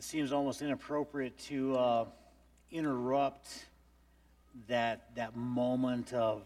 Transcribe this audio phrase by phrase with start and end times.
[0.00, 2.04] it seems almost inappropriate to uh,
[2.72, 3.66] interrupt
[4.66, 6.40] that, that moment of,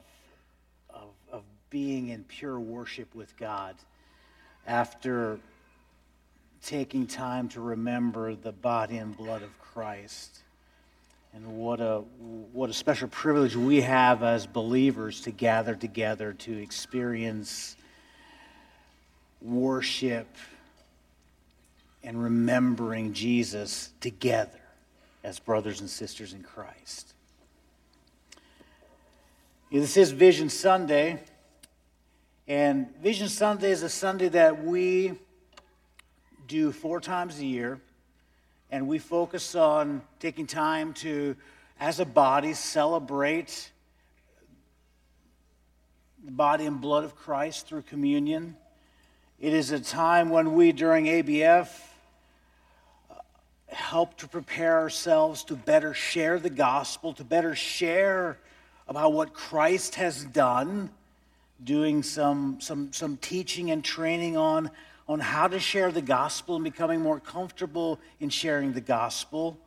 [0.90, 3.76] of, of being in pure worship with God
[4.66, 5.38] after
[6.64, 10.40] taking time to remember the body and blood of Christ.
[11.32, 11.98] And what a,
[12.52, 17.76] what a special privilege we have as believers to gather together to experience
[19.40, 20.26] worship
[22.04, 24.60] and remembering Jesus together
[25.24, 27.14] as brothers and sisters in Christ.
[29.72, 31.18] This is Vision Sunday,
[32.46, 35.14] and Vision Sunday is a Sunday that we
[36.46, 37.80] do four times a year,
[38.70, 41.34] and we focus on taking time to,
[41.80, 43.70] as a body, celebrate
[46.22, 48.56] the body and blood of Christ through communion.
[49.40, 51.68] It is a time when we, during ABF,
[53.74, 58.38] help to prepare ourselves to better share the gospel, to better share
[58.88, 60.90] about what Christ has done,
[61.62, 64.70] doing some, some, some teaching and training on,
[65.08, 69.58] on how to share the gospel and becoming more comfortable in sharing the gospel.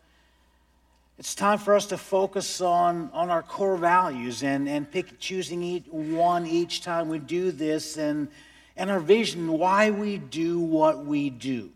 [1.19, 5.64] It's time for us to focus on, on our core values and, and pick choosing
[5.64, 8.27] each one each time we do this and,
[8.75, 11.71] and our vision, why we do what we do.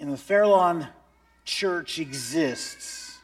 [0.00, 0.88] In the Fairlawn
[1.44, 3.18] Church exists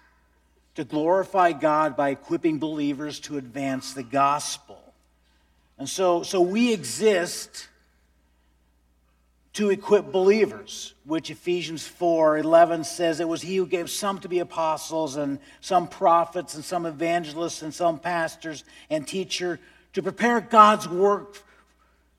[0.74, 4.78] to glorify God by equipping believers to advance the gospel.
[5.78, 7.68] And so, so we exist
[9.54, 14.28] to equip believers, which Ephesians 4 11 says it was he who gave some to
[14.28, 19.58] be apostles and some prophets and some evangelists and some pastors and teacher
[19.94, 21.42] to prepare God's work,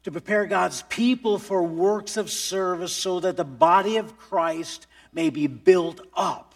[0.07, 5.29] to prepare God's people for works of service so that the body of Christ may
[5.29, 6.55] be built up.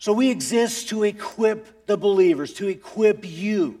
[0.00, 3.78] So we exist to equip the believers, to equip you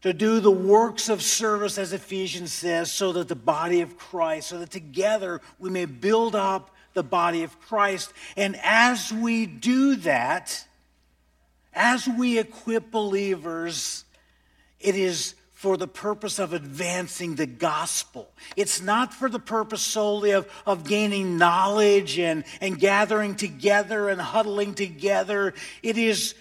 [0.00, 4.48] to do the works of service, as Ephesians says, so that the body of Christ,
[4.48, 8.12] so that together we may build up the body of Christ.
[8.36, 10.66] And as we do that,
[11.72, 14.04] as we equip believers,
[14.80, 18.30] it is for the purpose of advancing the gospel.
[18.56, 24.18] It's not for the purpose solely of, of gaining knowledge and, and gathering together and
[24.18, 25.52] huddling together.
[25.82, 26.34] It is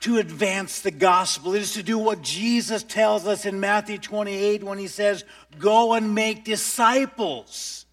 [0.00, 1.54] to advance the gospel.
[1.54, 5.26] It is to do what Jesus tells us in Matthew 28 when he says,
[5.58, 7.84] Go and make disciples.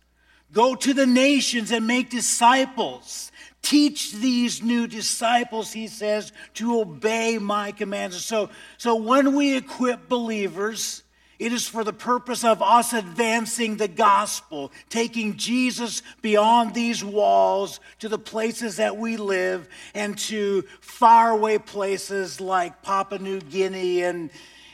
[0.53, 3.29] Go to the nations and make disciples.
[3.61, 8.23] Teach these new disciples, he says, to obey my commands.
[8.25, 11.03] So, so when we equip believers,
[11.39, 17.79] it is for the purpose of us advancing the gospel, taking Jesus beyond these walls
[17.99, 24.29] to the places that we live and to faraway places like Papua New Guinea and,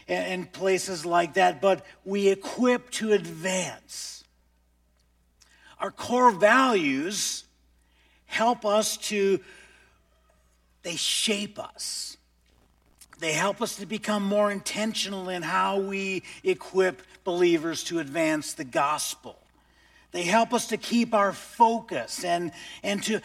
[0.07, 1.61] and places like that.
[1.61, 4.23] But we equip to advance.
[5.79, 7.44] Our core values
[8.35, 9.39] help us to,
[10.83, 12.17] they shape us.
[13.19, 18.65] They help us to become more intentional in how we equip believers to advance the
[18.65, 19.39] gospel.
[20.11, 22.51] They help us to keep our focus and,
[22.83, 23.21] and to,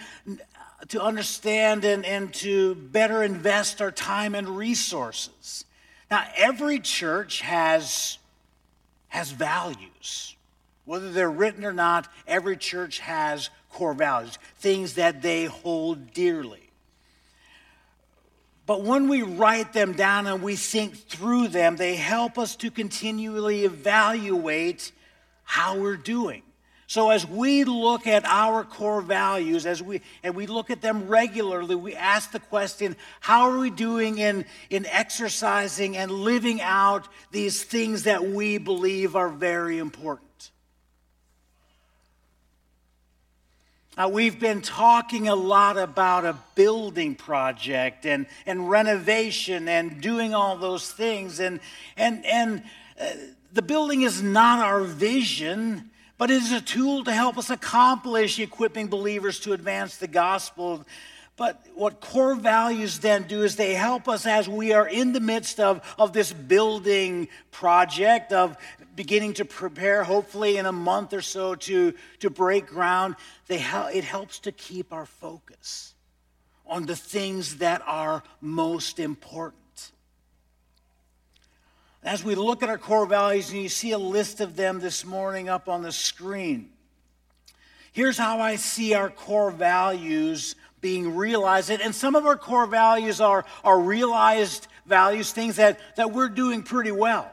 [0.89, 5.65] to understand and, and to better invest our time and resources.
[6.09, 8.19] Now, every church has,
[9.09, 10.37] has values.
[10.85, 16.71] Whether they're written or not, every church has core values, things that they hold dearly.
[18.67, 22.71] But when we write them down and we think through them, they help us to
[22.71, 24.93] continually evaluate
[25.43, 26.43] how we're doing.
[26.87, 31.09] So as we look at our core values, as we and we look at them
[31.09, 37.09] regularly, we ask the question, how are we doing in, in exercising and living out
[37.31, 40.30] these things that we believe are very important?
[43.99, 50.33] Uh, we've been talking a lot about a building project and, and renovation and doing
[50.33, 51.41] all those things.
[51.41, 51.59] And,
[51.97, 52.63] and, and
[53.01, 53.07] uh,
[53.53, 58.39] the building is not our vision, but it is a tool to help us accomplish
[58.39, 60.87] equipping believers to advance the gospel.
[61.41, 65.21] But what core values then do is they help us as we are in the
[65.21, 68.59] midst of, of this building project, of
[68.95, 73.17] beginning to prepare, hopefully in a month or so, to, to break ground,
[73.47, 75.95] they it helps to keep our focus
[76.67, 79.93] on the things that are most important.
[82.03, 85.07] As we look at our core values, and you see a list of them this
[85.07, 86.69] morning up on the screen,
[87.93, 91.71] here's how I see our core values being realized.
[91.71, 96.63] And some of our core values are, are realized values, things that, that we're doing
[96.63, 97.33] pretty well.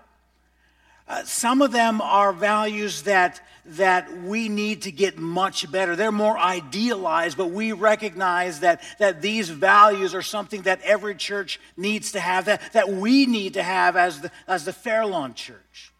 [1.07, 5.95] Uh, some of them are values that, that we need to get much better.
[5.95, 11.61] They're more idealized, but we recognize that, that these values are something that every church
[11.77, 15.93] needs to have, that, that we need to have as the, as the Fairlawn Church.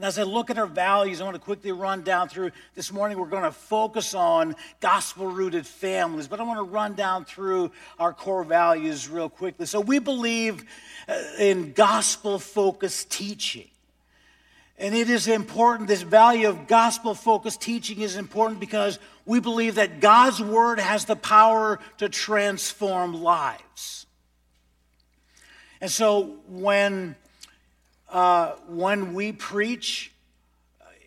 [0.00, 2.52] And as I look at our values, I want to quickly run down through.
[2.74, 6.94] This morning, we're going to focus on gospel rooted families, but I want to run
[6.94, 9.66] down through our core values real quickly.
[9.66, 10.64] So, we believe
[11.06, 13.68] uh, in gospel focused teaching.
[14.78, 19.74] And it is important, this value of gospel focused teaching is important because we believe
[19.74, 24.06] that God's word has the power to transform lives.
[25.82, 27.16] And so when,
[28.10, 30.12] uh, when we preach,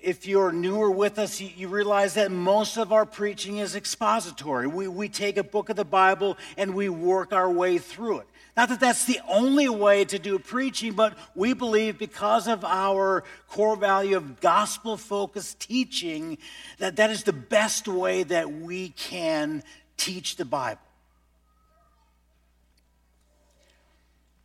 [0.02, 4.68] if you're newer with us, you, you, realize that most of our preaching is expository.
[4.68, 8.28] We, we take a book of the Bible and we work our way through it.
[8.56, 13.24] Not that that's the only way to do preaching, but we believe because of our
[13.48, 16.38] core value of gospel focused teaching
[16.78, 19.64] that that is the best way that we can
[19.98, 20.82] teach the Bible.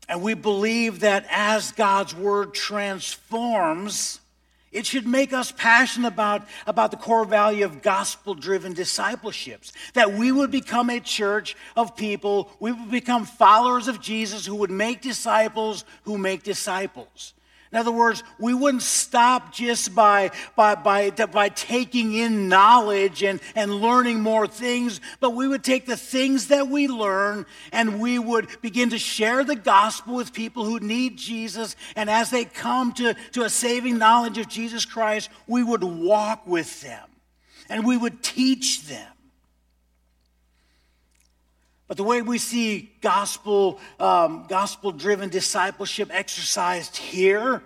[0.09, 4.21] And we believe that as God's word transforms,
[4.71, 9.73] it should make us passionate about, about the core value of gospel driven discipleships.
[9.95, 14.57] That we would become a church of people, we would become followers of Jesus who
[14.57, 17.33] would make disciples who make disciples.
[17.71, 23.41] In other words, we wouldn't stop just by, by, by, by taking in knowledge and,
[23.55, 28.19] and learning more things, but we would take the things that we learn and we
[28.19, 31.77] would begin to share the gospel with people who need Jesus.
[31.95, 36.47] And as they come to, to a saving knowledge of Jesus Christ, we would walk
[36.47, 37.07] with them
[37.69, 39.13] and we would teach them.
[41.89, 47.63] But the way we see gospel, um, gospel-driven discipleship exercised here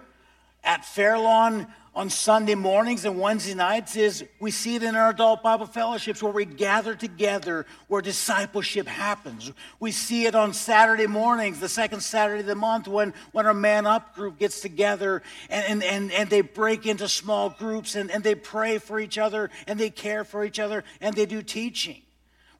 [0.63, 5.43] at Fairlawn on Sunday mornings and Wednesday nights is we see it in our adult
[5.43, 9.53] Bible fellowships where we gather together, where discipleship happens.
[9.79, 13.53] We see it on Saturday mornings, the second Saturday of the month, when, when our
[13.53, 18.11] man up group gets together and, and, and, and they break into small groups and,
[18.11, 21.43] and they pray for each other and they care for each other and they do
[21.43, 22.02] teaching.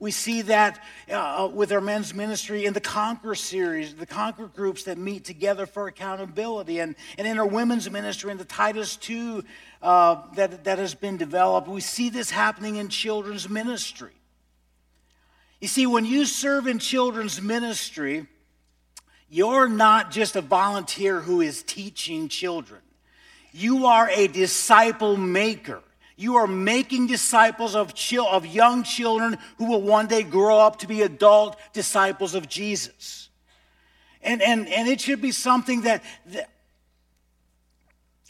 [0.03, 4.83] We see that uh, with our men's ministry in the Conquer series, the Conquer groups
[4.83, 9.45] that meet together for accountability, and, and in our women's ministry in the Titus 2
[9.81, 11.69] uh, that, that has been developed.
[11.69, 14.11] We see this happening in children's ministry.
[15.61, 18.27] You see, when you serve in children's ministry,
[19.31, 22.81] you're not just a volunteer who is teaching children,
[23.53, 25.81] you are a disciple maker.
[26.17, 27.95] You are making disciples of,
[28.31, 33.31] of young children who will one day grow up to be adult disciples of Jesus.
[34.23, 36.51] And, and, and it should be something that, that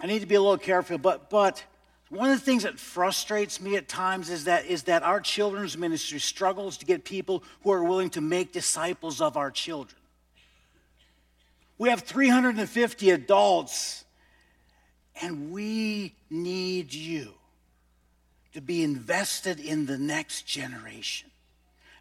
[0.00, 1.62] I need to be a little careful, but, but
[2.08, 5.76] one of the things that frustrates me at times is that, is that our children's
[5.76, 10.00] ministry struggles to get people who are willing to make disciples of our children.
[11.79, 14.05] We have 350 adults,
[15.20, 17.34] and we need you
[18.54, 21.30] to be invested in the next generation.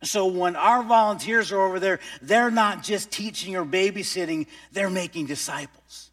[0.03, 5.27] So when our volunteers are over there, they're not just teaching or babysitting, they're making
[5.27, 6.09] disciples.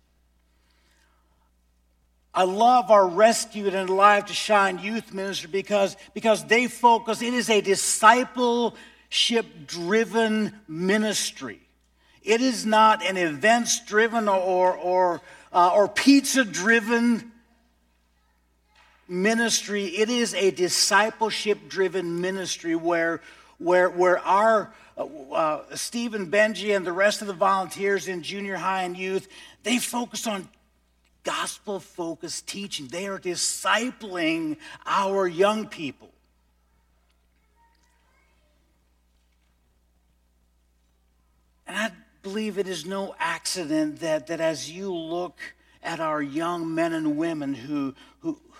[2.34, 7.34] I love our Rescued and Alive to Shine youth ministry because, because they focus, it
[7.34, 11.60] is a discipleship driven ministry.
[12.22, 17.27] It is not an events driven or, or, uh, or pizza driven
[19.08, 23.20] ministry, it is a discipleship driven ministry where,
[23.58, 28.56] where, where our uh, uh, Stephen Benji and the rest of the volunteers in junior
[28.56, 29.28] high and youth,
[29.62, 30.48] they focus on
[31.24, 32.88] gospel focused teaching.
[32.88, 36.10] They are discipling our young people.
[41.66, 41.90] And I
[42.22, 45.38] believe it is no accident that, that as you look
[45.82, 47.94] at our young men and women who,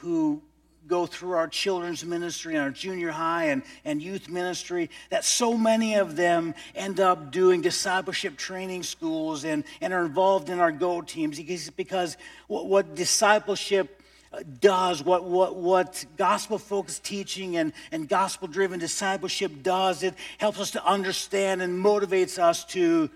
[0.00, 0.42] who,
[0.88, 5.56] go through our children's ministry and our junior high and, and youth ministry, that so
[5.56, 10.72] many of them end up doing discipleship training schools and, and are involved in our
[10.72, 11.38] Go teams
[11.76, 14.02] because, what, what discipleship
[14.32, 20.14] uh, does, what, what, what gospel focused teaching and, and gospel driven discipleship does, it
[20.38, 23.10] helps us to understand and motivates us to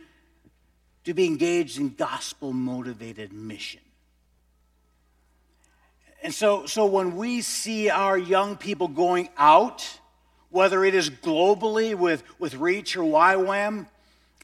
[1.05, 3.81] to be engaged in gospel motivated mission.
[6.23, 9.99] And so, so when we see our young people going out,
[10.50, 13.87] whether it is globally with, with Reach or YWAM,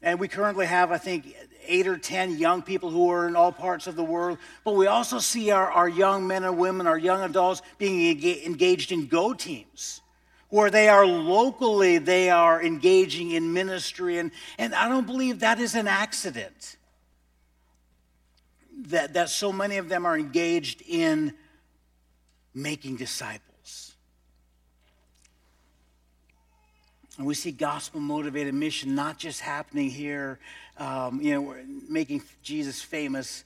[0.03, 1.33] and we currently have, I think,
[1.65, 4.87] eight or 10 young people who are in all parts of the world, but we
[4.87, 9.33] also see our, our young men and women, our young adults being engaged in go
[9.33, 10.01] teams
[10.49, 14.17] where they are locally, they are engaging in ministry.
[14.17, 16.77] And, and I don't believe that is an accident
[18.87, 21.33] that, that so many of them are engaged in
[22.53, 23.95] making disciples.
[27.17, 30.39] And we see gospel motivated mission not just happening here,
[30.77, 31.55] um, you know,
[31.89, 33.43] making Jesus famous,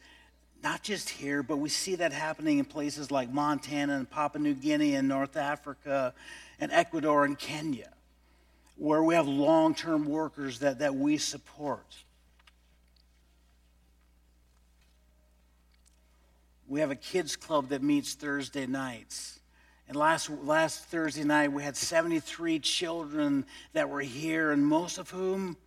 [0.64, 4.54] not just here, but we see that happening in places like Montana and Papua New
[4.54, 6.14] Guinea and North Africa
[6.60, 7.92] and Ecuador and Kenya,
[8.78, 12.03] where we have long term workers that, that we support.
[16.68, 19.40] We have a kids club that meets Thursday nights.
[19.88, 25.10] And last, last Thursday night, we had 73 children that were here, and most of
[25.10, 25.58] whom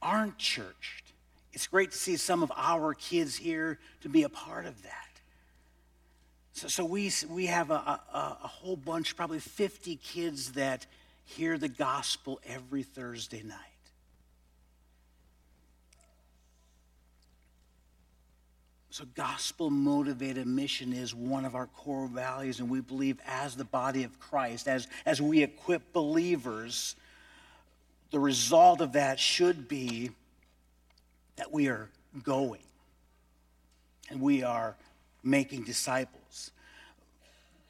[0.00, 1.12] aren't churched.
[1.52, 4.92] It's great to see some of our kids here to be a part of that.
[6.52, 10.86] So, so we, we have a, a, a whole bunch, probably 50 kids that
[11.24, 13.75] hear the gospel every Thursday night.
[18.96, 23.62] So, gospel motivated mission is one of our core values, and we believe as the
[23.62, 26.96] body of Christ, as, as we equip believers,
[28.10, 30.12] the result of that should be
[31.36, 31.90] that we are
[32.22, 32.62] going
[34.08, 34.74] and we are
[35.22, 36.50] making disciples.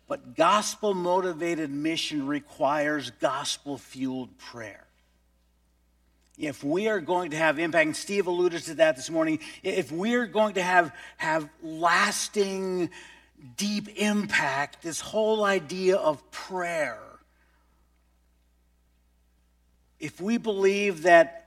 [0.07, 4.86] But gospel motivated mission requires gospel fueled prayer
[6.39, 9.91] if we are going to have impact, and Steve alluded to that this morning, if
[9.91, 12.91] we're going to have, have lasting,
[13.57, 17.01] deep impact, this whole idea of prayer,
[19.99, 21.47] if we believe that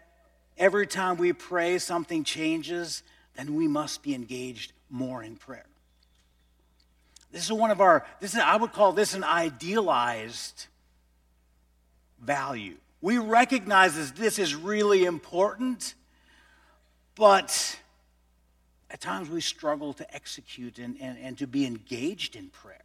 [0.58, 3.04] every time we pray something changes,
[3.36, 5.66] then we must be engaged more in prayer.
[7.32, 10.66] This is one of our, this is, I would call this an idealized
[12.20, 12.78] value.
[13.02, 15.96] We recognize that this is really important,
[17.16, 17.80] but
[18.92, 22.78] at times we struggle to execute and, and, and to be engaged in prayer.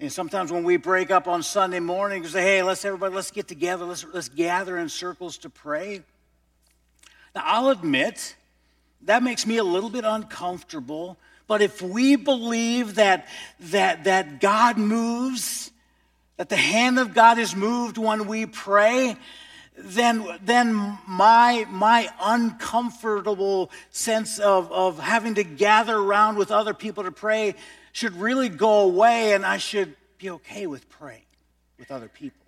[0.00, 3.30] And sometimes when we break up on Sunday morning, and say, hey, let's everybody, let's
[3.30, 6.02] get together, let's, let's gather in circles to pray.
[7.34, 8.34] Now, I'll admit,
[9.02, 11.16] that makes me a little bit uncomfortable.
[11.46, 13.28] But if we believe that,
[13.60, 15.70] that, that God moves
[16.36, 19.16] that the hand of God is moved when we pray,
[19.76, 27.04] then, then my, my uncomfortable sense of, of having to gather around with other people
[27.04, 27.54] to pray
[27.92, 31.22] should really go away, and I should be okay with praying
[31.78, 32.40] with other people.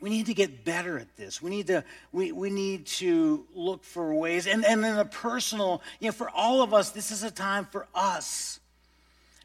[0.00, 1.40] We need to get better at this.
[1.40, 4.46] We need to, we, we need to look for ways.
[4.46, 7.66] And, and in a personal, you know, for all of us, this is a time
[7.66, 8.60] for us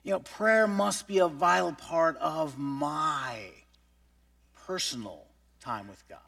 [0.04, 3.40] you know, prayer must be a vital part of my
[4.66, 5.26] personal
[5.60, 6.20] time with God.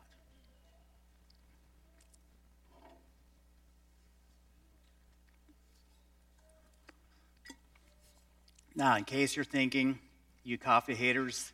[8.75, 9.99] Now, in case you're thinking,
[10.43, 11.51] you coffee haters,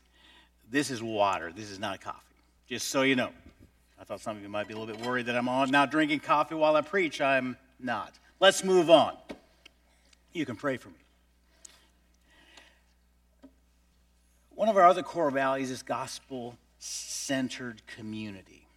[0.70, 1.52] this is water.
[1.56, 2.20] This is not coffee.
[2.70, 3.30] Just so you know.
[4.00, 6.20] I thought some of you might be a little bit worried that I'm now drinking
[6.20, 7.20] coffee while I preach.
[7.20, 8.14] I'm not.
[8.40, 9.18] Let's move on.
[10.34, 11.07] You can pray for me.
[14.58, 18.68] One of our other core values is gospel centered community.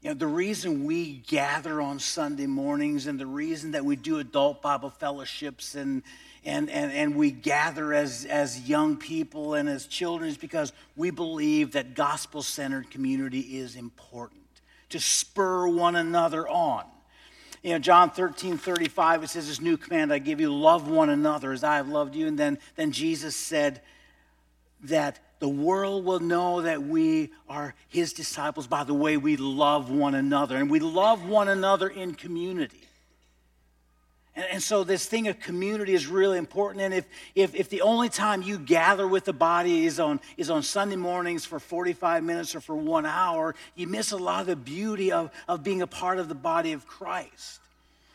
[0.00, 4.18] You know, the reason we gather on Sunday mornings and the reason that we do
[4.18, 6.02] adult Bible fellowships and,
[6.44, 11.12] and, and, and we gather as, as young people and as children is because we
[11.12, 14.42] believe that gospel centered community is important
[14.88, 16.82] to spur one another on.
[17.62, 21.08] You know, John 13, 35, it says, This new command I give you, love one
[21.08, 22.26] another as I have loved you.
[22.26, 23.80] And then, then Jesus said,
[24.84, 29.90] that the world will know that we are his disciples by the way we love
[29.90, 30.56] one another.
[30.56, 32.82] And we love one another in community.
[34.36, 36.82] And, so this thing of community is really important.
[36.82, 40.50] And if, if, if the only time you gather with the body is on, is
[40.50, 44.46] on Sunday mornings for 45 minutes or for one hour, you miss a lot of
[44.46, 47.60] the beauty of, of being a part of the body of Christ.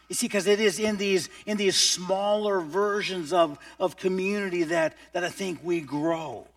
[0.07, 4.95] You see, because it is in these, in these smaller versions of, of community that,
[5.13, 6.47] that I think we grow.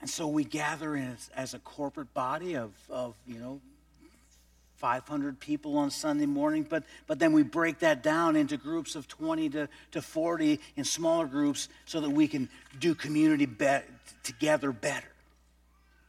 [0.00, 3.60] And so we gather as, as a corporate body of, of, you know,
[4.76, 9.06] 500 people on Sunday morning, but, but then we break that down into groups of
[9.06, 13.80] 20 to, to 40 in smaller groups so that we can do community be-
[14.22, 15.06] together better.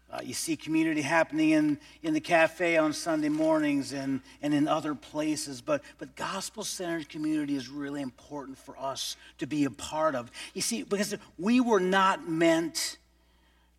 [0.10, 4.70] Uh, you see community happening in, in the cafe on Sunday mornings and, and in
[4.70, 9.70] other places, but, but gospel centered community is really important for us to be a
[9.70, 10.32] part of.
[10.54, 12.98] You see, because we were not meant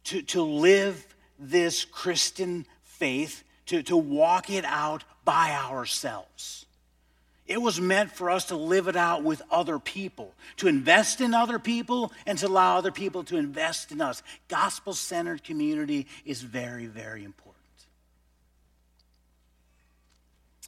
[0.04, 1.06] to, to live
[1.38, 6.66] this Christian faith, to, to walk it out by ourselves.
[7.46, 11.34] It was meant for us to live it out with other people, to invest in
[11.34, 14.22] other people, and to allow other people to invest in us.
[14.48, 17.52] Gospel centered community is very, very important.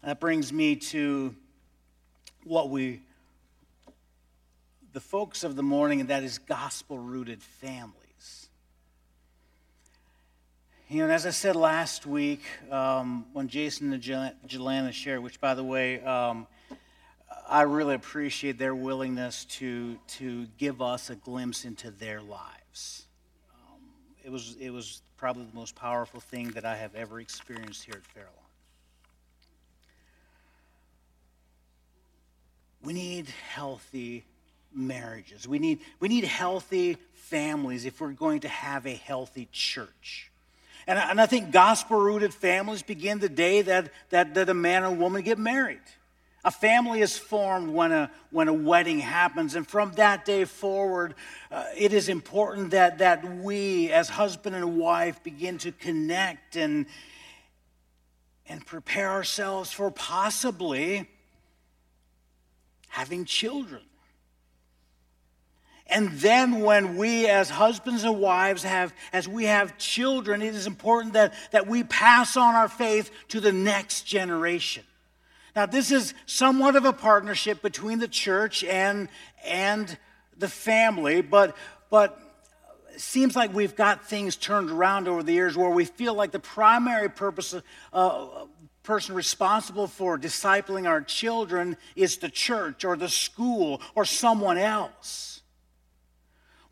[0.03, 1.35] That brings me to
[2.43, 3.00] what we,
[4.93, 8.03] the folks of the morning, and that is gospel rooted families.
[10.87, 15.55] You know, as I said last week, um, when Jason and Jelana shared, which by
[15.55, 16.47] the way, um,
[17.49, 23.07] I really appreciate their willingness to, to give us a glimpse into their lives.
[23.55, 23.81] Um,
[24.23, 27.95] it, was, it was probably the most powerful thing that I have ever experienced here
[27.95, 28.33] at Fairlawn.
[32.83, 34.26] We need healthy
[34.75, 35.49] marriages.
[35.49, 40.31] We need, we need healthy families if we're going to have a healthy church.
[40.87, 44.85] And, and I think gospel rooted families begin the day that, that, that a man
[44.85, 45.81] and woman get married.
[46.45, 49.55] A family is formed when a, when a wedding happens.
[49.55, 51.14] And from that day forward,
[51.50, 56.85] uh, it is important that, that we, as husband and wife, begin to connect and,
[58.47, 61.09] and prepare ourselves for possibly
[62.88, 63.83] having children.
[65.87, 70.67] And then when we as husbands and wives have, as we have children, it is
[70.67, 74.83] important that, that we pass on our faith to the next generation.
[75.55, 79.09] Now, this is somewhat of a partnership between the church and,
[79.45, 79.97] and
[80.37, 81.57] the family, but,
[81.90, 82.18] but
[82.92, 86.33] it seems like we've got things turned around over the years where we feel like
[86.33, 87.55] the primary purpose
[87.92, 88.27] uh,
[88.83, 95.42] person responsible for discipling our children is the church or the school or someone else.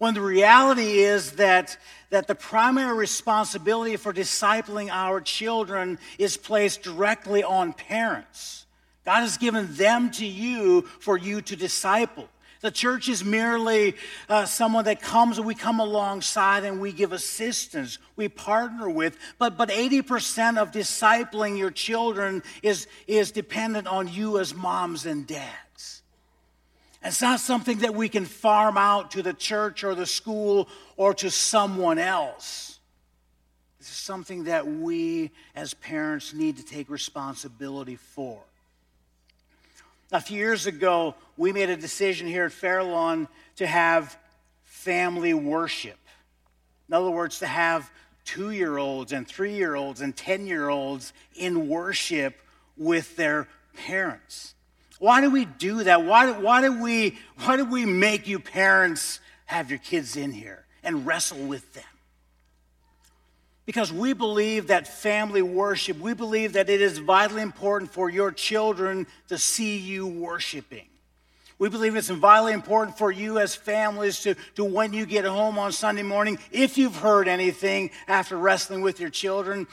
[0.02, 1.78] When the reality is that,
[2.10, 8.66] that the primary responsibility for discipling our children is placed directly on parents.
[9.04, 12.28] God has given them to you for you to disciple.
[12.62, 13.94] The church is merely
[14.28, 19.16] uh, someone that comes and we come alongside and we give assistance, we partner with.
[19.38, 25.28] But, but 80% of discipling your children is, is dependent on you as moms and
[25.28, 25.71] dads.
[27.04, 31.14] It's not something that we can farm out to the church or the school or
[31.14, 32.78] to someone else.
[33.78, 38.40] This is something that we as parents need to take responsibility for.
[40.12, 44.16] A few years ago, we made a decision here at Fairlawn to have
[44.62, 45.98] family worship.
[46.88, 47.90] In other words, to have
[48.24, 52.40] two year olds and three year olds and 10 year olds in worship
[52.76, 54.51] with their parents.
[55.02, 56.04] Why do we do that?
[56.04, 60.64] Why, why, do we, why do we make you parents have your kids in here
[60.84, 61.82] and wrestle with them?
[63.66, 68.30] Because we believe that family worship, we believe that it is vitally important for your
[68.30, 70.86] children to see you worshiping.
[71.58, 75.58] We believe it's vitally important for you as families to, to when you get home
[75.58, 79.66] on Sunday morning, if you've heard anything after wrestling with your children,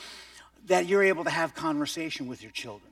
[0.66, 2.89] that you're able to have conversation with your children.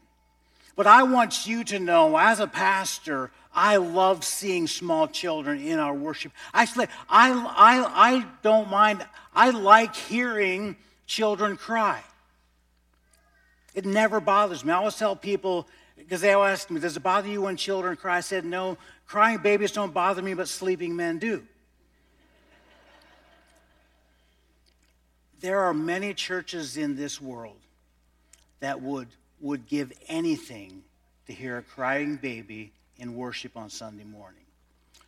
[0.78, 5.80] But I want you to know, as a pastor, I love seeing small children in
[5.80, 6.32] our worship.
[6.54, 12.02] Actually, I, I, I don't mind, I like hearing children cry.
[13.76, 14.72] It never bothers me.
[14.72, 17.98] I always tell people, because they always ask me, does it bother you when children
[17.98, 18.18] cry?
[18.18, 21.44] I said, no, crying babies don't bother me, but sleeping men do.
[25.40, 27.60] there are many churches in this world
[28.60, 29.08] that would,
[29.39, 30.84] would give anything
[31.28, 34.43] to hear a crying baby in worship on Sunday morning.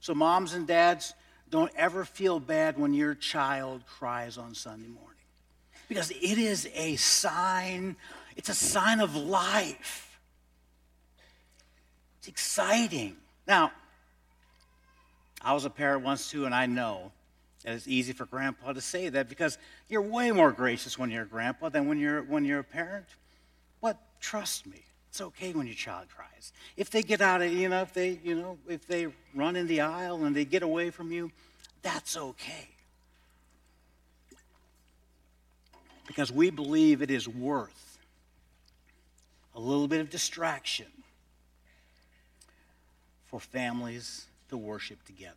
[0.02, 1.14] So, moms and dads,
[1.50, 5.10] don't ever feel bad when your child cries on Sunday morning
[5.88, 7.96] because it is a sign,
[8.38, 10.20] it's a sign of life.
[12.20, 13.18] It's exciting.
[13.48, 13.72] Now,
[15.42, 17.12] I was a parent once too, and I know
[17.64, 21.24] that it's easy for grandpa to say that because you're way more gracious when you're
[21.24, 23.06] a grandpa than when you're when you're a parent.
[24.20, 26.54] Trust me, it's okay when your child cries.
[26.78, 29.68] If they get out of, you know, if they, you know, if they run in
[29.68, 31.32] the aisle and they get away from you,
[31.82, 32.70] that's okay.
[36.10, 38.00] because we believe it is worth
[39.54, 40.88] a little bit of distraction
[43.26, 45.36] for families to worship together.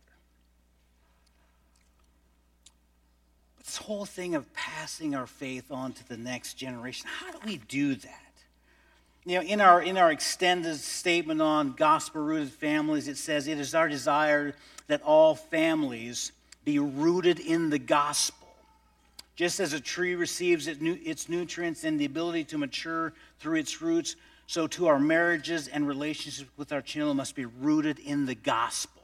[3.55, 7.37] But this whole thing of passing our faith on to the next generation, how do
[7.45, 8.22] we do that?
[9.25, 13.57] You know, in our, in our extended statement on gospel rooted families, it says, It
[13.57, 14.53] is our desire
[14.87, 16.33] that all families
[16.65, 18.49] be rooted in the gospel.
[19.35, 24.15] Just as a tree receives its nutrients and the ability to mature through its roots,
[24.45, 29.01] so too our marriages and relationships with our children must be rooted in the gospel.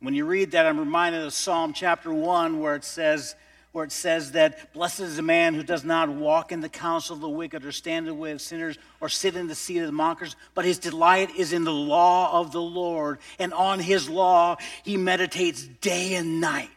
[0.00, 3.34] When you read that, I'm reminded of Psalm chapter 1, where it says,
[3.72, 7.16] where it says that blessed is the man who does not walk in the counsel
[7.16, 9.78] of the wicked or stand in the way of sinners or sit in the seat
[9.78, 13.80] of the mockers, but his delight is in the law of the Lord, and on
[13.80, 16.68] his law he meditates day and night.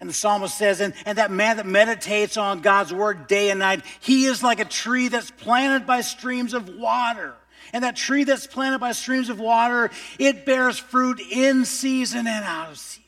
[0.00, 3.60] And the psalmist says, and, and that man that meditates on God's word day and
[3.60, 7.34] night, he is like a tree that's planted by streams of water.
[7.72, 12.44] And that tree that's planted by streams of water, it bears fruit in season and
[12.44, 13.01] out of season.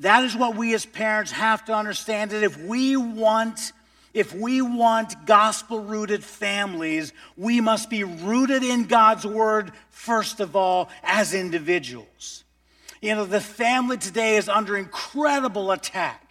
[0.00, 3.72] That is what we as parents have to understand that if we want
[4.12, 10.56] if we want gospel rooted families, we must be rooted in God's word first of
[10.56, 12.44] all as individuals.
[13.02, 16.25] You know, the family today is under incredible attack.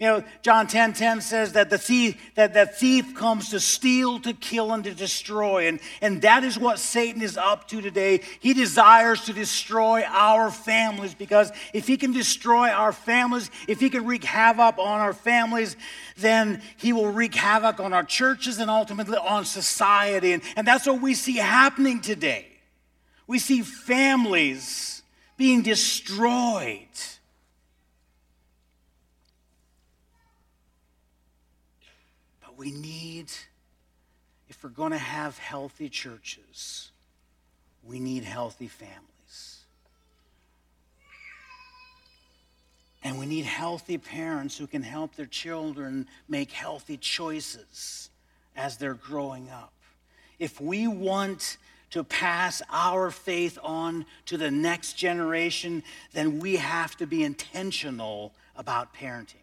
[0.00, 4.18] You know, John 10 10 says that the thief, that the thief comes to steal,
[4.20, 5.68] to kill, and to destroy.
[5.68, 8.22] And, and that is what Satan is up to today.
[8.40, 13.90] He desires to destroy our families because if he can destroy our families, if he
[13.90, 15.76] can wreak havoc on our families,
[16.16, 20.32] then he will wreak havoc on our churches and ultimately on society.
[20.32, 22.46] And, and that's what we see happening today.
[23.26, 25.02] We see families
[25.36, 26.88] being destroyed
[32.60, 33.32] we need,
[34.50, 36.90] if we're going to have healthy churches,
[37.82, 39.60] we need healthy families.
[43.02, 48.10] And we need healthy parents who can help their children make healthy choices
[48.54, 49.72] as they're growing up.
[50.38, 51.56] If we want
[51.92, 58.34] to pass our faith on to the next generation, then we have to be intentional
[58.54, 59.39] about parenting.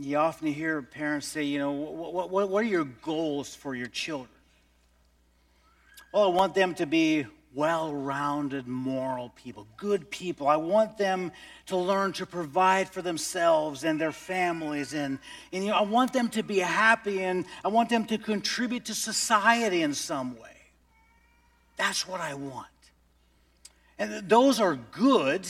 [0.00, 3.86] You often hear parents say, you know, what, what, what are your goals for your
[3.86, 4.30] children?
[6.12, 10.46] Well, I want them to be well rounded, moral people, good people.
[10.46, 11.32] I want them
[11.66, 14.94] to learn to provide for themselves and their families.
[14.94, 15.18] And,
[15.52, 18.84] and you know, I want them to be happy and I want them to contribute
[18.86, 20.56] to society in some way.
[21.76, 22.66] That's what I want.
[23.98, 25.46] And those are good.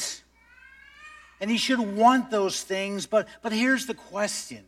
[1.40, 3.07] And he should want those things.
[3.07, 4.64] But, but here's the question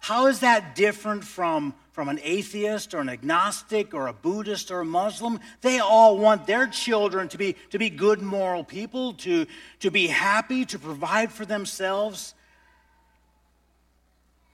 [0.00, 4.80] How is that different from, from an atheist or an agnostic or a Buddhist or
[4.80, 5.40] a Muslim?
[5.62, 9.46] They all want their children to be, to be good moral people, to,
[9.80, 12.34] to be happy, to provide for themselves.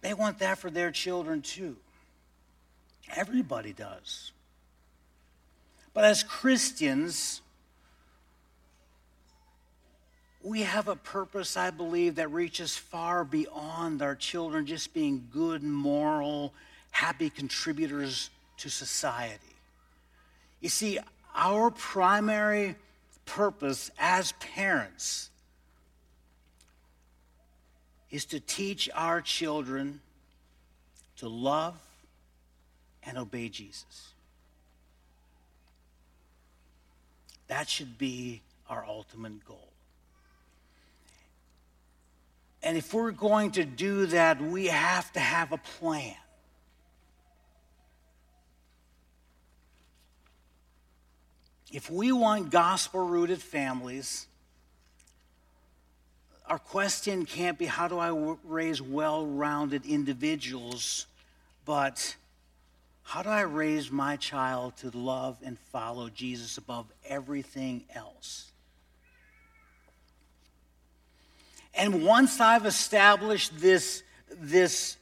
[0.00, 1.76] They want that for their children too.
[3.14, 4.32] Everybody does.
[5.94, 7.42] But as Christians,
[10.42, 15.62] we have a purpose, I believe, that reaches far beyond our children just being good,
[15.62, 16.52] moral,
[16.90, 19.38] happy contributors to society.
[20.60, 20.98] You see,
[21.34, 22.74] our primary
[23.24, 25.30] purpose as parents
[28.10, 30.00] is to teach our children
[31.16, 31.78] to love
[33.04, 34.12] and obey Jesus.
[37.48, 39.71] That should be our ultimate goal.
[42.62, 46.14] And if we're going to do that, we have to have a plan.
[51.72, 54.26] If we want gospel rooted families,
[56.46, 61.06] our question can't be how do I raise well rounded individuals,
[61.64, 62.14] but
[63.02, 68.51] how do I raise my child to love and follow Jesus above everything else?
[71.74, 74.96] And once I've established this, this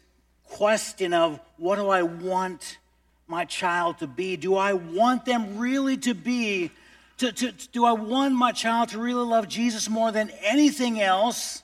[0.48, 2.78] question of what do I want
[3.26, 6.70] my child to be, do I want them really to be,
[7.18, 11.62] to, to, do I want my child to really love Jesus more than anything else?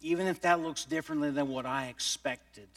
[0.00, 2.68] Even if that looks differently than what I expected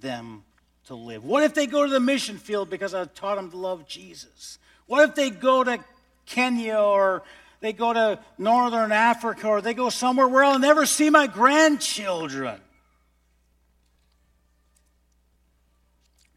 [0.00, 0.42] them
[0.86, 1.24] to live?
[1.24, 4.58] What if they go to the mission field because I taught them to love Jesus?
[4.86, 5.78] What if they go to
[6.26, 7.22] Kenya or
[7.60, 12.60] they go to Northern Africa or they go somewhere where I'll never see my grandchildren?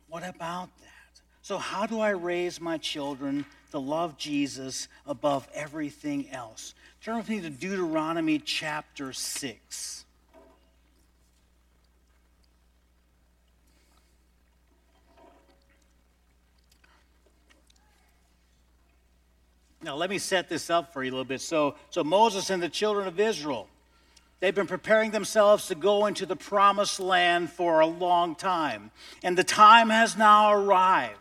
[0.07, 1.21] What about that?
[1.41, 6.73] So, how do I raise my children to love Jesus above everything else?
[7.03, 10.04] Turn with me to Deuteronomy chapter 6.
[19.85, 21.41] Now, let me set this up for you a little bit.
[21.41, 23.67] So, so Moses and the children of Israel,
[24.39, 28.89] they've been preparing themselves to go into the promised land for a long time.
[29.23, 31.19] And the time has now arrived.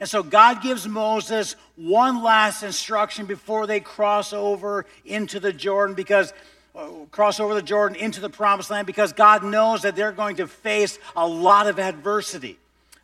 [0.00, 5.94] And so God gives Moses one last instruction before they cross over into the Jordan
[5.94, 6.32] because
[6.74, 10.34] uh, cross over the Jordan into the promised land because God knows that they're going
[10.36, 12.58] to face a lot of adversity.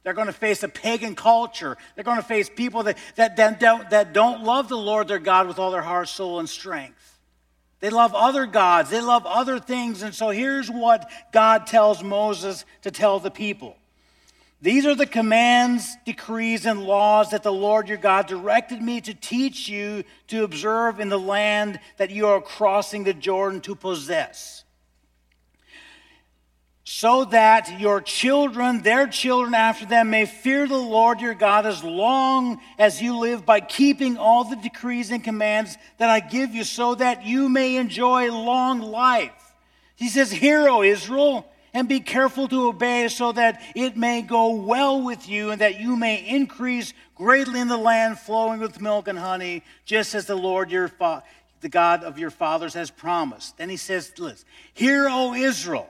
[0.07, 1.77] They're going to face a pagan culture.
[1.97, 5.19] They're going to face people that, that, that, don't, that don't love the Lord their
[5.19, 7.19] God with all their heart, soul, and strength.
[7.81, 10.03] They love other gods, they love other things.
[10.03, 13.77] And so here's what God tells Moses to tell the people
[14.63, 19.13] These are the commands, decrees, and laws that the Lord your God directed me to
[19.13, 24.63] teach you to observe in the land that you are crossing the Jordan to possess
[26.89, 31.83] so that your children, their children after them, may fear the Lord your God as
[31.83, 36.63] long as you live by keeping all the decrees and commands that I give you,
[36.63, 39.33] so that you may enjoy long life.
[39.97, 44.55] He says, Hear, O Israel, and be careful to obey, so that it may go
[44.55, 49.09] well with you, and that you may increase greatly in the land flowing with milk
[49.09, 51.25] and honey, just as the Lord your fa-
[51.63, 53.59] the God of your fathers has promised.
[53.59, 55.89] Then he says, Listen, Hear, O Israel.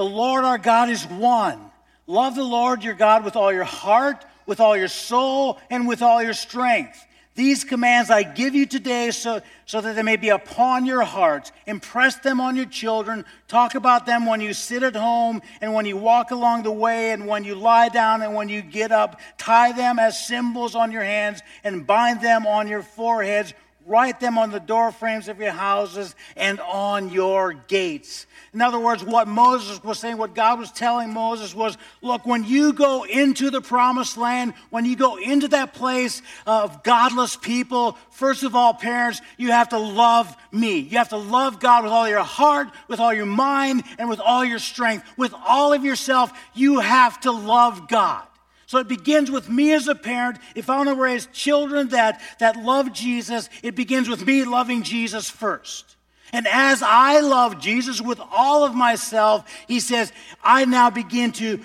[0.00, 1.60] The Lord our God is one.
[2.06, 6.00] Love the Lord your God with all your heart, with all your soul, and with
[6.00, 7.06] all your strength.
[7.34, 11.52] These commands I give you today so, so that they may be upon your hearts.
[11.66, 13.26] Impress them on your children.
[13.46, 17.10] Talk about them when you sit at home and when you walk along the way
[17.10, 19.20] and when you lie down and when you get up.
[19.36, 23.52] Tie them as symbols on your hands and bind them on your foreheads.
[23.90, 28.24] Write them on the door frames of your houses and on your gates.
[28.54, 32.44] In other words, what Moses was saying, what God was telling Moses was look, when
[32.44, 37.98] you go into the promised land, when you go into that place of godless people,
[38.10, 40.78] first of all, parents, you have to love me.
[40.78, 44.20] You have to love God with all your heart, with all your mind, and with
[44.20, 45.04] all your strength.
[45.16, 48.22] With all of yourself, you have to love God.
[48.70, 50.38] So it begins with me as a parent.
[50.54, 54.84] If I want to raise children that, that love Jesus, it begins with me loving
[54.84, 55.96] Jesus first.
[56.32, 60.12] And as I love Jesus with all of myself, he says,
[60.44, 61.58] I now begin to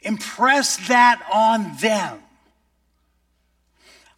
[0.00, 2.23] impress that on them.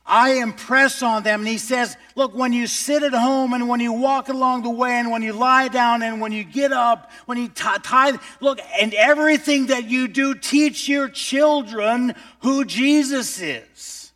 [0.06, 1.40] I impress on them.
[1.40, 4.70] And he says, Look, when you sit at home and when you walk along the
[4.70, 8.60] way and when you lie down and when you get up, when you tie, look,
[8.80, 14.12] and everything that you do, teach your children who Jesus is.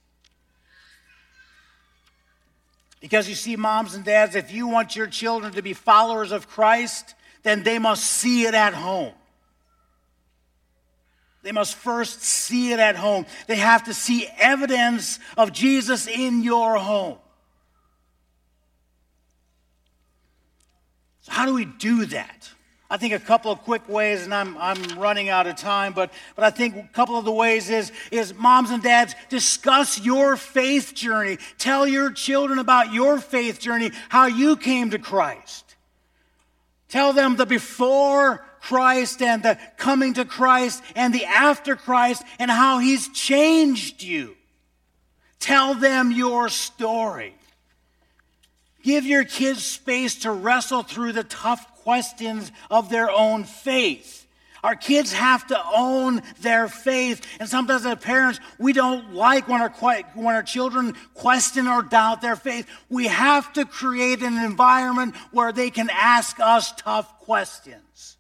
[3.00, 6.48] Because you see, moms and dads, if you want your children to be followers of
[6.48, 9.14] Christ, then they must see it at home.
[11.42, 13.26] They must first see it at home.
[13.46, 17.18] They have to see evidence of Jesus in your home.
[21.22, 22.50] So, how do we do that?
[22.92, 26.12] I think a couple of quick ways, and I'm, I'm running out of time, but,
[26.34, 30.36] but I think a couple of the ways is, is moms and dads, discuss your
[30.36, 31.38] faith journey.
[31.56, 35.76] Tell your children about your faith journey, how you came to Christ.
[36.88, 42.50] Tell them the before Christ and the coming to Christ and the after Christ and
[42.50, 44.36] how he's changed you.
[45.38, 47.34] Tell them your story.
[48.82, 54.26] Give your kids space to wrestle through the tough questions of their own faith.
[54.62, 57.26] Our kids have to own their faith.
[57.40, 59.70] And sometimes as parents, we don't like when our,
[60.14, 62.66] when our children question or doubt their faith.
[62.90, 68.18] We have to create an environment where they can ask us tough questions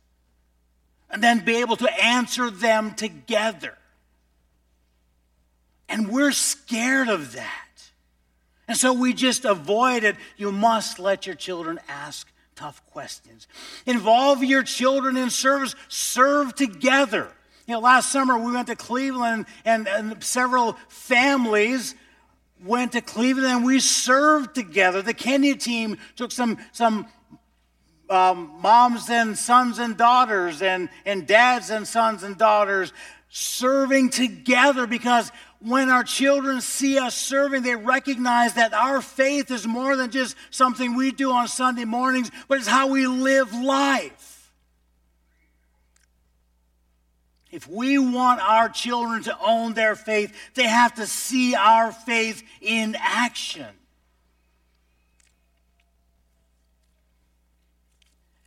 [1.10, 3.76] and then be able to answer them together.
[5.88, 7.90] And we're scared of that.
[8.68, 10.14] And so we just avoid it.
[10.36, 13.48] You must let your children ask tough questions.
[13.86, 17.28] Involve your children in service, serve together.
[17.66, 21.94] You know, last summer we went to Cleveland and, and several families
[22.64, 25.02] went to Cleveland and we served together.
[25.02, 27.06] The Kenya team took some, some
[28.10, 32.92] um, moms and sons and daughters and, and dads and sons and daughters
[33.28, 39.66] serving together because when our children see us serving, they recognize that our faith is
[39.66, 44.52] more than just something we do on Sunday mornings, but it's how we live life.
[47.50, 52.42] If we want our children to own their faith, they have to see our faith
[52.60, 53.66] in action.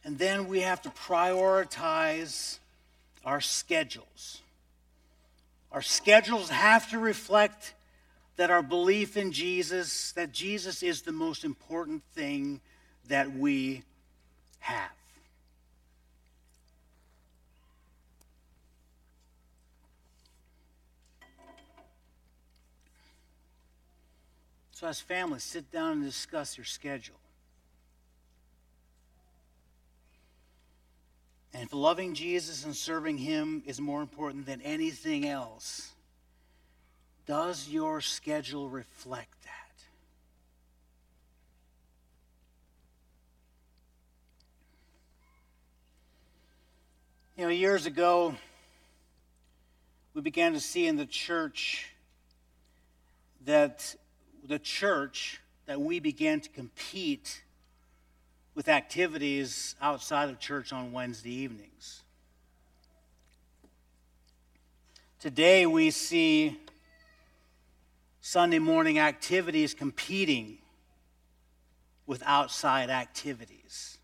[0.03, 2.59] And then we have to prioritize
[3.23, 4.41] our schedules.
[5.71, 7.73] Our schedules have to reflect
[8.35, 12.59] that our belief in Jesus, that Jesus is the most important thing
[13.07, 13.83] that we
[14.59, 14.91] have.
[24.71, 27.22] So, as families, sit down and discuss your schedule.
[31.53, 35.91] And if loving Jesus and serving Him is more important than anything else,
[37.27, 39.49] does your schedule reflect that?
[47.37, 48.35] You know, years ago,
[50.13, 51.91] we began to see in the church
[53.45, 53.95] that
[54.43, 57.42] the church, that we began to compete
[58.55, 62.01] with activities outside of church on Wednesday evenings.
[65.19, 66.59] Today we see
[68.21, 70.57] Sunday morning activities competing
[72.05, 73.97] with outside activities.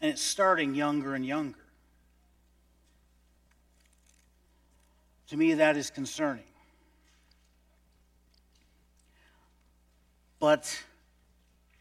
[0.00, 1.58] And it's starting younger and younger.
[5.28, 6.44] To me, that is concerning.
[10.44, 10.78] But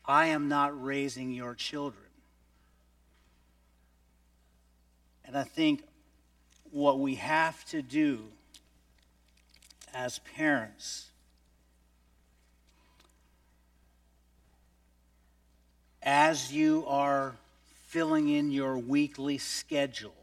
[0.05, 2.05] I am not raising your children.
[5.25, 5.83] And I think
[6.71, 8.21] what we have to do
[9.93, 11.07] as parents
[16.01, 17.35] as you are
[17.87, 20.15] filling in your weekly schedule,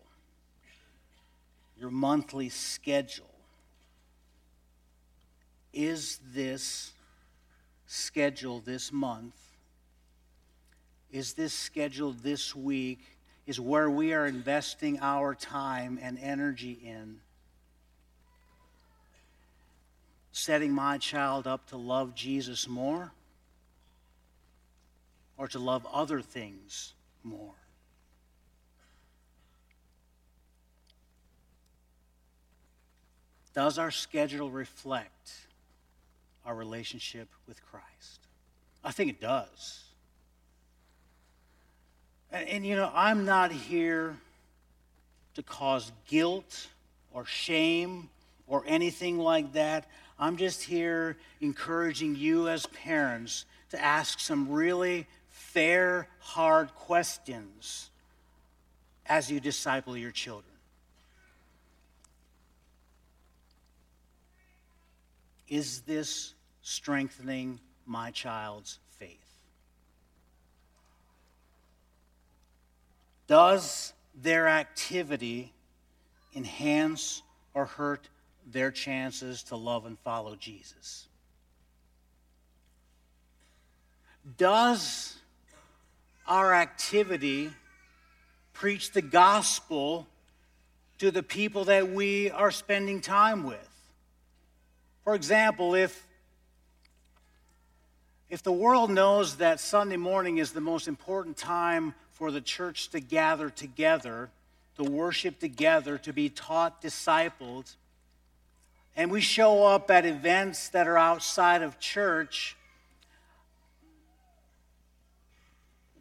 [1.79, 3.27] your monthly schedule,
[5.75, 6.93] is this
[7.91, 9.35] schedule this month,
[11.11, 13.01] is this schedule this week,
[13.49, 17.19] is where we are investing our time and energy in.
[20.31, 23.11] Setting my child up to love Jesus more
[25.37, 26.93] or to love other things
[27.25, 27.55] more.
[33.53, 35.49] Does our schedule reflect
[36.45, 38.21] our relationship with Christ?
[38.83, 39.85] I think it does.
[42.33, 44.17] And, and, you know, I'm not here
[45.35, 46.69] to cause guilt
[47.13, 48.09] or shame
[48.47, 49.89] or anything like that.
[50.19, 57.91] I'm just here encouraging you as parents to ask some really fair, hard questions
[59.07, 60.50] as you disciple your children.
[65.51, 66.33] Is this
[66.63, 69.19] strengthening my child's faith?
[73.27, 75.53] Does their activity
[76.35, 78.09] enhance or hurt
[78.47, 81.09] their chances to love and follow Jesus?
[84.37, 85.17] Does
[86.29, 87.51] our activity
[88.53, 90.07] preach the gospel
[90.99, 93.70] to the people that we are spending time with?
[95.05, 96.07] For example, if
[98.29, 102.91] if the world knows that Sunday morning is the most important time for the church
[102.91, 104.31] to gather together,
[104.77, 107.75] to worship together, to be taught, discipled,
[108.95, 112.57] and we show up at events that are outside of church,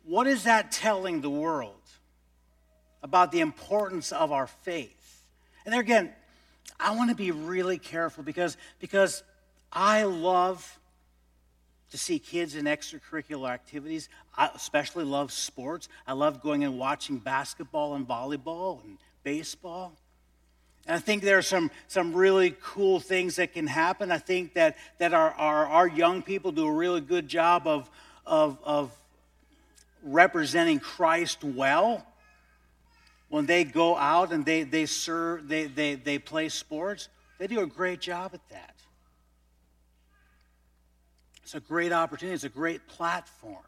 [0.03, 1.81] what is that telling the world
[3.01, 5.23] about the importance of our faith?
[5.65, 6.13] And there again,
[6.80, 9.23] I want to be really careful because, because
[9.71, 10.80] I love
[11.92, 14.10] to see kids in extracurricular activities.
[14.38, 15.90] I especially love sports.
[16.08, 19.94] I love going and watching basketball and volleyball and baseball.
[20.86, 24.12] And I think there are some, some really cool things that can happen.
[24.12, 27.90] I think that, that our, our, our young people do a really good job of,
[28.25, 28.92] of, of
[30.04, 32.06] representing Christ well
[33.30, 37.62] when they go out and they, they serve, they, they, they play sports, they do
[37.62, 38.75] a great job at that.
[41.44, 43.63] It's a great opportunity, it's a great platform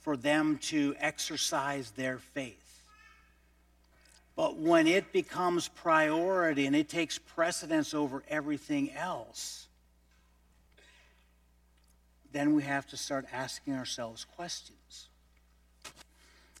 [0.00, 2.84] for them to exercise their faith.
[4.36, 9.66] But when it becomes priority and it takes precedence over everything else,
[12.32, 15.08] then we have to start asking ourselves questions.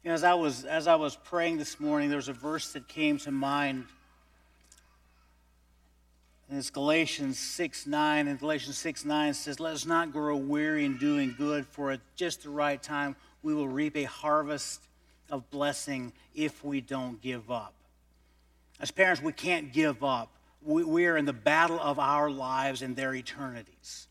[0.06, 2.72] You know, as I was as I was praying this morning, there was a verse
[2.74, 3.86] that came to mind.
[6.48, 8.28] And it's Galatians 6 9.
[8.28, 11.98] And Galatians 6 9 says, Let us not grow weary in doing good, for at
[12.14, 14.80] just the right time we will reap a harvest
[15.28, 17.74] of blessing if we don't give up.
[18.78, 20.30] As parents, we can't give up.
[20.62, 24.06] We, we are in the battle of our lives and their eternities.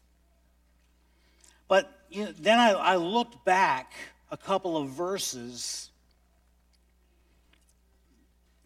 [1.70, 3.93] But you know, then I, I looked back
[4.36, 5.90] a couple of verses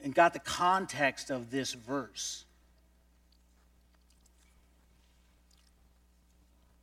[0.03, 2.43] and got the context of this verse.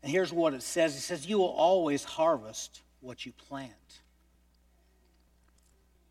[0.05, 3.73] And here's what it says it says, You will always harvest what you plant.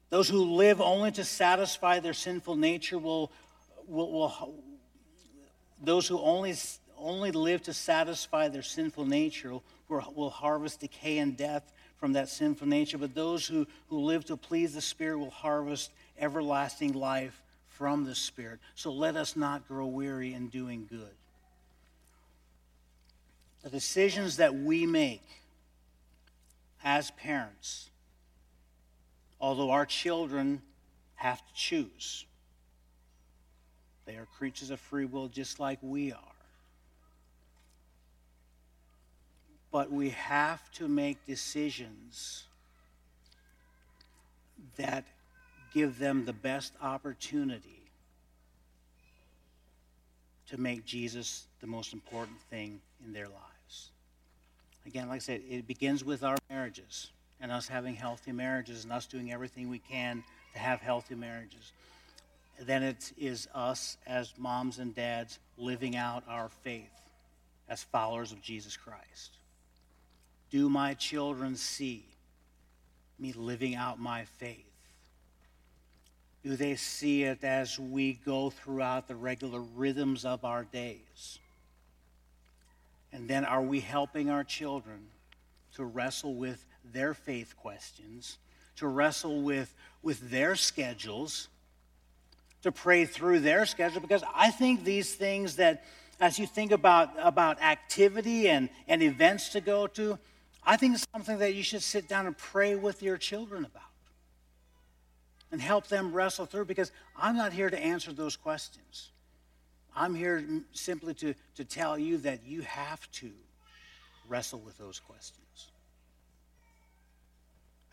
[0.09, 3.31] Those who live only to satisfy their sinful nature will,
[3.87, 4.53] will, will
[5.81, 6.55] those who only,
[6.97, 9.53] only live to satisfy their sinful nature
[9.87, 12.97] will, will harvest decay and death from that sinful nature.
[12.97, 18.15] But those who, who live to please the Spirit will harvest everlasting life from the
[18.15, 18.59] Spirit.
[18.75, 21.15] So let us not grow weary in doing good.
[23.63, 25.23] The decisions that we make
[26.83, 27.89] as parents
[29.39, 30.61] although our children
[31.15, 32.25] have to choose.
[34.05, 36.34] They are creatures of free will just like we are.
[39.75, 42.45] But we have to make decisions
[44.77, 45.03] that
[45.73, 47.83] give them the best opportunity
[50.47, 53.89] to make Jesus the most important thing in their lives.
[54.85, 57.11] Again, like I said, it begins with our marriages
[57.41, 60.23] and us having healthy marriages and us doing everything we can
[60.53, 61.73] to have healthy marriages.
[62.61, 67.11] Then it is us as moms and dads living out our faith
[67.67, 69.37] as followers of Jesus Christ.
[70.55, 72.05] Do my children see
[73.19, 74.63] me living out my faith?
[76.45, 81.39] Do they see it as we go throughout the regular rhythms of our days?
[83.11, 85.07] And then are we helping our children
[85.73, 88.37] to wrestle with their faith questions,
[88.77, 91.49] to wrestle with, with their schedules,
[92.61, 95.83] to pray through their schedule, because I think these things that,
[96.21, 100.17] as you think about, about activity and, and events to go to,
[100.65, 103.83] I think it's something that you should sit down and pray with your children about
[105.51, 109.11] and help them wrestle through because I'm not here to answer those questions.
[109.95, 110.43] I'm here
[110.73, 113.31] simply to, to tell you that you have to
[114.27, 115.67] wrestle with those questions.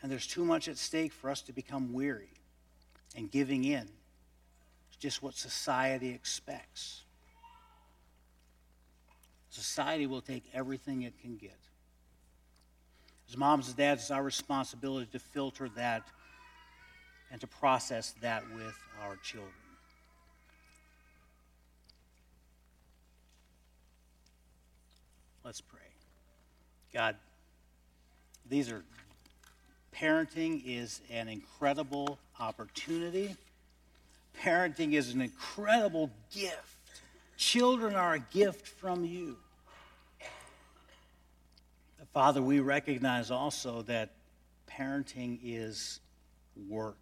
[0.00, 2.32] And there's too much at stake for us to become weary
[3.14, 7.02] and giving in to just what society expects.
[9.50, 11.58] Society will take everything it can get.
[13.32, 16.02] As moms and dads, it's our responsibility to filter that
[17.30, 19.54] and to process that with our children.
[25.42, 25.80] Let's pray.
[26.92, 27.16] God,
[28.50, 28.84] these are
[29.96, 33.34] Parenting is an incredible opportunity.
[34.42, 36.76] Parenting is an incredible gift.
[37.38, 39.38] Children are a gift from you.
[42.12, 44.10] Father, we recognize also that
[44.70, 46.00] parenting is
[46.68, 46.98] work.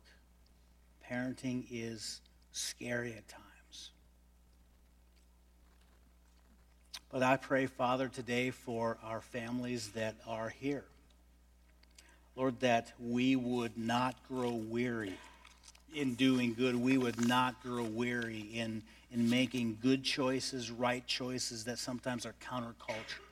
[1.10, 2.20] Parenting is
[2.52, 3.90] scary at times.
[7.10, 10.84] But I pray, Father, today for our families that are here.
[12.36, 15.14] Lord, that we would not grow weary
[15.92, 16.76] in doing good.
[16.76, 22.34] We would not grow weary in, in making good choices, right choices that sometimes are
[22.40, 23.29] counterculture.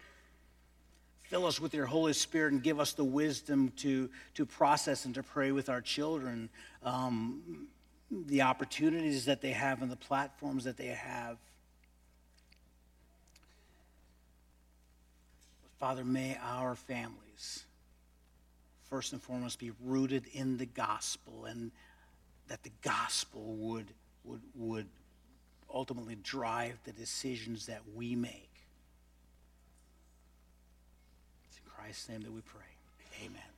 [1.28, 5.14] Fill us with your Holy Spirit and give us the wisdom to, to process and
[5.14, 6.48] to pray with our children
[6.82, 7.68] um,
[8.10, 11.36] the opportunities that they have and the platforms that they have.
[15.78, 17.64] Father, may our families
[18.88, 21.70] first and foremost be rooted in the gospel and
[22.48, 23.86] that the gospel would,
[24.24, 24.86] would, would
[25.72, 28.50] ultimately drive the decisions that we make.
[31.48, 32.60] It's in Christ's name that we pray.
[33.24, 33.57] Amen.